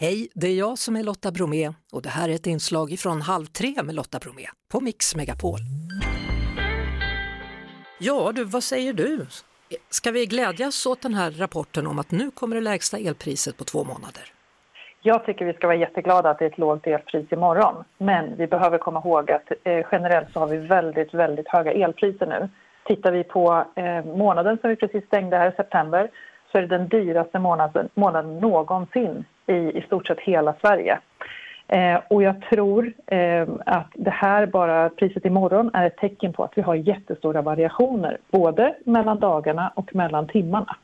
Hej, 0.00 0.28
det 0.34 0.46
är 0.46 0.58
jag 0.58 0.78
som 0.78 0.96
är 0.96 1.02
Lotta 1.02 1.30
Bromé 1.30 1.68
och 1.92 2.02
det 2.02 2.08
här 2.08 2.28
är 2.28 2.34
ett 2.34 2.46
inslag 2.46 2.98
från 2.98 3.20
Halv 3.20 3.44
tre 3.44 3.74
med 3.84 3.94
Lotta 3.94 4.18
Bromé 4.18 4.46
på 4.72 4.80
Mix 4.80 5.16
Megapol. 5.16 5.58
Ja 7.98 8.32
du, 8.34 8.44
vad 8.44 8.62
säger 8.62 8.92
du? 8.92 9.26
Ska 9.88 10.10
vi 10.10 10.26
glädjas 10.26 10.86
åt 10.86 11.02
den 11.02 11.14
här 11.14 11.30
rapporten 11.30 11.86
om 11.86 11.98
att 11.98 12.10
nu 12.10 12.30
kommer 12.30 12.56
det 12.56 12.62
lägsta 12.62 12.98
elpriset 12.98 13.56
på 13.56 13.64
två 13.64 13.84
månader? 13.84 14.22
Jag 15.02 15.26
tycker 15.26 15.44
vi 15.44 15.52
ska 15.52 15.66
vara 15.66 15.76
jätteglada 15.76 16.30
att 16.30 16.38
det 16.38 16.44
är 16.44 16.50
ett 16.50 16.58
lågt 16.58 16.86
elpris 16.86 17.32
imorgon. 17.32 17.84
Men 17.98 18.36
vi 18.36 18.46
behöver 18.46 18.78
komma 18.78 19.02
ihåg 19.04 19.30
att 19.30 19.52
eh, 19.64 19.86
generellt 19.92 20.32
så 20.32 20.40
har 20.40 20.46
vi 20.46 20.56
väldigt, 20.56 21.14
väldigt 21.14 21.48
höga 21.48 21.72
elpriser 21.72 22.26
nu. 22.26 22.48
Tittar 22.84 23.12
vi 23.12 23.24
på 23.24 23.64
eh, 23.74 24.04
månaden 24.04 24.58
som 24.60 24.70
vi 24.70 24.76
precis 24.76 25.04
stängde 25.06 25.36
här 25.36 25.52
i 25.52 25.56
september 25.56 26.10
så 26.52 26.58
är 26.58 26.62
det 26.62 26.78
den 26.78 26.88
dyraste 26.88 27.38
månaden, 27.38 27.88
månaden 27.94 28.38
någonsin 28.38 29.24
i 29.46 29.52
i 29.52 29.84
stort 29.86 30.06
sett 30.06 30.20
hela 30.20 30.54
Sverige. 30.60 30.98
Eh, 31.68 32.00
och 32.08 32.22
jag 32.22 32.42
tror 32.50 32.92
eh, 33.06 33.48
att 33.66 33.90
det 33.94 34.10
här 34.10 34.46
bara, 34.46 34.90
priset 34.90 35.24
imorgon, 35.24 35.70
är 35.74 35.86
ett 35.86 35.96
tecken 35.96 36.32
på 36.32 36.44
att 36.44 36.52
vi 36.54 36.62
har 36.62 36.74
jättestora 36.74 37.42
variationer 37.42 38.18
både 38.30 38.74
mellan 38.84 39.18
dagarna 39.18 39.72
och 39.76 39.94
mellan 39.94 40.28
timmarna. 40.28 40.76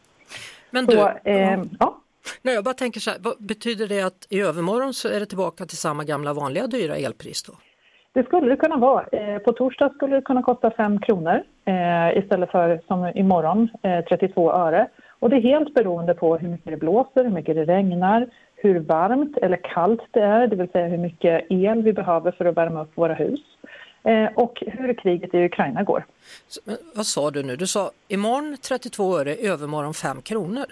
Men 0.70 0.86
du, 0.86 0.92
så, 0.92 1.10
eh, 1.24 1.62
ja. 1.80 2.00
Nej, 2.42 2.54
jag 2.54 2.64
bara 2.64 2.74
tänker 2.74 3.00
så 3.00 3.10
här, 3.10 3.18
vad 3.20 3.34
betyder 3.38 3.86
det 3.86 4.02
att 4.02 4.26
i 4.30 4.40
övermorgon 4.40 4.94
så 4.94 5.08
är 5.08 5.20
det 5.20 5.26
tillbaka 5.26 5.66
till 5.66 5.78
samma 5.78 6.04
gamla 6.04 6.32
vanliga 6.32 6.66
dyra 6.66 6.96
elpris 6.96 7.42
då? 7.42 7.52
Det 8.12 8.24
skulle 8.24 8.48
det 8.48 8.56
kunna 8.56 8.76
vara. 8.76 9.06
Eh, 9.12 9.38
på 9.38 9.52
torsdag 9.52 9.92
skulle 9.94 10.16
det 10.16 10.22
kunna 10.22 10.42
kosta 10.42 10.70
5 10.70 11.00
kronor 11.00 11.42
eh, 11.64 12.18
istället 12.18 12.50
för 12.50 12.80
som 12.86 13.12
imorgon 13.14 13.68
eh, 13.82 14.04
32 14.04 14.52
öre. 14.52 14.88
Och 15.24 15.30
det 15.30 15.36
är 15.36 15.40
helt 15.40 15.74
beroende 15.74 16.14
på 16.14 16.36
hur 16.36 16.48
mycket 16.48 16.70
det 16.70 16.76
blåser, 16.76 17.24
hur 17.24 17.30
mycket 17.30 17.54
det 17.54 17.64
regnar, 17.64 18.26
hur 18.54 18.80
varmt 18.80 19.38
eller 19.38 19.56
kallt 19.74 20.02
det 20.10 20.20
är, 20.20 20.46
det 20.46 20.56
vill 20.56 20.68
säga 20.68 20.86
hur 20.86 20.98
mycket 20.98 21.46
el 21.50 21.82
vi 21.82 21.92
behöver 21.92 22.32
för 22.32 22.44
att 22.44 22.56
värma 22.56 22.82
upp 22.82 22.90
våra 22.94 23.14
hus 23.14 23.40
eh, 24.02 24.26
och 24.34 24.62
hur 24.66 24.94
kriget 24.94 25.34
i 25.34 25.44
Ukraina 25.44 25.82
går. 25.82 26.06
Men 26.64 26.76
vad 26.94 27.06
sa 27.06 27.30
du 27.30 27.42
nu? 27.42 27.56
Du 27.56 27.66
sa 27.66 27.90
imorgon 28.08 28.56
32 28.56 29.18
öre, 29.18 29.34
övermorgon 29.34 29.94
5 29.94 30.22
kronor. 30.22 30.66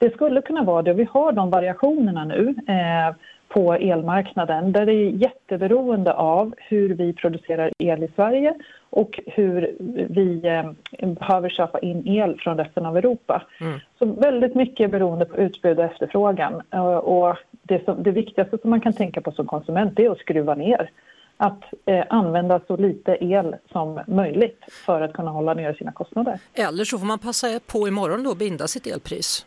Det 0.00 0.14
skulle 0.14 0.42
kunna 0.42 0.64
vara 0.64 0.82
det 0.82 0.90
och 0.90 0.98
vi 0.98 1.08
har 1.10 1.32
de 1.32 1.50
variationerna 1.50 2.24
nu 2.24 2.54
eh, 2.68 3.14
på 3.48 3.74
elmarknaden 3.74 4.72
där 4.72 4.86
det 4.86 4.92
är 4.92 5.10
jätteberoende 5.10 6.12
av 6.12 6.54
hur 6.58 6.94
vi 6.94 7.12
producerar 7.12 7.72
el 7.78 8.02
i 8.02 8.08
Sverige 8.16 8.54
och 8.90 9.20
hur 9.26 9.76
vi 10.10 10.40
eh, 10.46 11.06
behöver 11.06 11.48
köpa 11.48 11.78
in 11.78 12.08
el 12.08 12.40
från 12.40 12.58
resten 12.58 12.86
av 12.86 12.96
Europa. 12.96 13.42
Mm. 13.60 13.78
Så 13.98 14.06
väldigt 14.06 14.54
mycket 14.54 14.90
beroende 14.90 15.24
på 15.24 15.36
utbud 15.36 15.78
och 15.78 15.84
efterfrågan. 15.84 16.62
Uh, 16.74 16.84
och 16.86 17.36
det, 17.62 17.84
som, 17.84 18.02
det 18.02 18.10
viktigaste 18.10 18.58
som 18.58 18.70
man 18.70 18.80
kan 18.80 18.92
tänka 18.92 19.20
på 19.20 19.32
som 19.32 19.46
konsument 19.46 19.98
är 19.98 20.10
att 20.10 20.18
skruva 20.18 20.54
ner. 20.54 20.90
Att 21.36 21.64
eh, 21.86 22.04
använda 22.08 22.60
så 22.66 22.76
lite 22.76 23.16
el 23.20 23.56
som 23.72 24.00
möjligt 24.06 24.64
för 24.86 25.00
att 25.00 25.12
kunna 25.12 25.30
hålla 25.30 25.54
ner 25.54 25.72
sina 25.72 25.92
kostnader. 25.92 26.38
Eller 26.54 26.84
så 26.84 26.98
får 26.98 27.06
man 27.06 27.18
passa 27.18 27.46
på 27.66 27.88
imorgon 27.88 28.24
då 28.24 28.30
och 28.30 28.36
binda 28.36 28.66
sitt 28.66 28.86
elpris. 28.86 29.46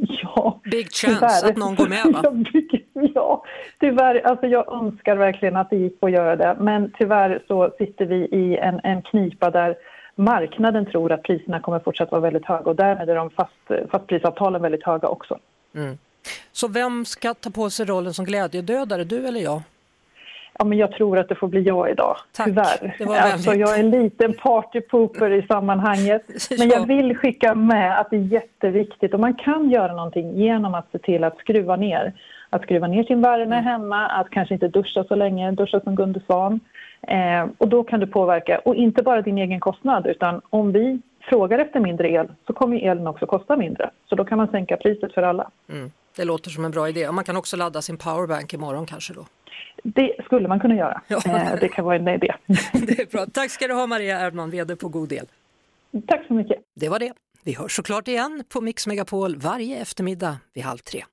Ja, 0.22 0.60
Big 0.64 0.92
chance 0.92 1.14
tyvärr. 1.14 1.50
att 1.50 1.56
någon 1.56 1.74
går 1.74 1.88
med 1.88 2.06
va? 2.12 2.22
ja, 3.14 3.44
tyvärr. 3.80 4.26
Alltså 4.26 4.46
jag 4.46 4.72
önskar 4.72 5.16
verkligen 5.16 5.56
att 5.56 5.70
det 5.70 5.76
gick 5.76 5.98
att 6.00 6.10
göra 6.10 6.36
det. 6.36 6.56
Men 6.60 6.92
tyvärr 6.98 7.42
så 7.48 7.70
sitter 7.78 8.06
vi 8.06 8.16
i 8.16 8.56
en, 8.56 8.80
en 8.84 9.02
knipa 9.02 9.50
där 9.50 9.76
marknaden 10.14 10.86
tror 10.86 11.12
att 11.12 11.22
priserna 11.22 11.60
kommer 11.60 11.78
fortsätta 11.78 12.10
vara 12.10 12.20
väldigt 12.20 12.46
höga 12.46 12.64
och 12.64 12.76
därmed 12.76 13.10
är 13.10 13.14
de 13.14 13.30
fast, 13.30 13.90
fastprisavtalen 13.90 14.62
väldigt 14.62 14.84
höga 14.84 15.08
också. 15.08 15.38
Mm. 15.74 15.98
Så 16.52 16.68
vem 16.68 17.04
ska 17.04 17.34
ta 17.34 17.50
på 17.50 17.70
sig 17.70 17.86
rollen 17.86 18.14
som 18.14 18.24
glädjedödare, 18.24 19.04
du 19.04 19.26
eller 19.26 19.40
jag? 19.40 19.62
Ja, 20.58 20.64
men 20.64 20.78
jag 20.78 20.92
tror 20.92 21.18
att 21.18 21.28
det 21.28 21.34
får 21.34 21.48
bli 21.48 21.62
jag 21.62 21.90
idag, 21.90 22.16
Tack. 22.32 22.46
tyvärr. 22.46 22.96
Det 22.98 23.04
var 23.04 23.16
alltså, 23.16 23.54
jag 23.54 23.78
är 23.78 23.80
en 23.80 23.90
liten 23.90 24.34
partypooper 24.34 25.30
i 25.30 25.46
sammanhanget. 25.46 26.22
Men 26.58 26.68
jag 26.68 26.86
vill 26.86 27.16
skicka 27.16 27.54
med 27.54 28.00
att 28.00 28.10
det 28.10 28.16
är 28.16 28.20
jätteviktigt 28.20 29.14
och 29.14 29.20
man 29.20 29.34
kan 29.34 29.70
göra 29.70 29.92
någonting 29.92 30.36
genom 30.36 30.74
att 30.74 30.90
se 30.92 30.98
till 30.98 31.24
att 31.24 31.38
skruva 31.38 31.76
ner. 31.76 32.12
Att 32.50 32.62
skruva 32.62 32.86
ner 32.86 33.04
sin 33.04 33.20
värme 33.20 33.56
mm. 33.56 33.64
hemma, 33.64 34.06
att 34.06 34.30
kanske 34.30 34.54
inte 34.54 34.68
duscha 34.68 35.04
så 35.04 35.14
länge, 35.14 35.50
duscha 35.50 35.80
som 35.80 35.94
Gunde 35.94 36.20
Svan. 36.26 36.60
Eh, 37.02 37.46
och 37.58 37.68
då 37.68 37.84
kan 37.84 38.00
du 38.00 38.06
påverka, 38.06 38.58
och 38.58 38.74
inte 38.74 39.02
bara 39.02 39.22
din 39.22 39.38
egen 39.38 39.60
kostnad 39.60 40.06
utan 40.06 40.40
om 40.50 40.72
vi 40.72 41.00
frågar 41.20 41.58
efter 41.58 41.80
mindre 41.80 42.10
el 42.10 42.28
så 42.46 42.52
kommer 42.52 42.76
elen 42.76 43.06
också 43.06 43.26
kosta 43.26 43.56
mindre. 43.56 43.90
Så 44.08 44.14
då 44.14 44.24
kan 44.24 44.38
man 44.38 44.48
sänka 44.48 44.76
priset 44.76 45.14
för 45.14 45.22
alla. 45.22 45.50
Mm. 45.68 45.90
Det 46.16 46.24
låter 46.24 46.50
som 46.50 46.64
en 46.64 46.70
bra 46.70 46.88
idé. 46.88 47.12
Man 47.12 47.24
kan 47.24 47.36
också 47.36 47.56
ladda 47.56 47.82
sin 47.82 47.96
powerbank 47.96 48.54
imorgon 48.54 48.86
kanske 48.86 49.14
då? 49.14 49.26
Det 49.82 50.16
skulle 50.24 50.48
man 50.48 50.60
kunna 50.60 50.74
göra. 50.74 51.02
Ja. 51.08 51.20
Eh, 51.26 51.60
det 51.60 51.68
kan 51.68 51.84
vara 51.84 51.96
en 51.96 52.08
idé. 52.08 52.34
Det 52.72 53.00
är 53.00 53.10
bra. 53.10 53.26
Tack 53.26 53.50
ska 53.50 53.66
du 53.66 53.74
ha 53.74 53.86
Maria 53.86 54.20
Erdman, 54.20 54.50
VD 54.50 54.76
på 54.76 54.88
God 54.88 55.12
El. 55.12 55.26
Tack 56.06 56.26
så 56.26 56.34
mycket. 56.34 56.56
Det 56.74 56.88
var 56.88 56.98
det. 56.98 57.12
Vi 57.44 57.54
hörs 57.54 57.76
såklart 57.76 58.08
igen 58.08 58.44
på 58.48 58.60
Mix 58.60 58.86
Megapol 58.86 59.36
varje 59.36 59.78
eftermiddag 59.78 60.36
vid 60.54 60.64
halv 60.64 60.78
tre. 60.78 61.04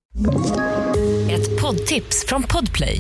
Ett 1.32 1.62
poddtips 1.62 2.26
från 2.28 2.44
Podplay. 2.44 3.00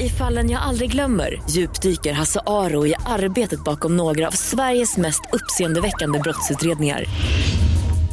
I 0.00 0.08
fallen 0.08 0.50
jag 0.50 0.62
aldrig 0.62 0.92
glömmer 0.92 1.40
djupdyker 1.50 2.12
Hasse 2.12 2.40
Aro 2.46 2.86
i 2.86 2.94
arbetet 3.06 3.64
bakom 3.64 3.96
några 3.96 4.26
av 4.26 4.30
Sveriges 4.30 4.96
mest 4.96 5.22
uppseendeväckande 5.32 6.18
brottsutredningar 6.18 7.04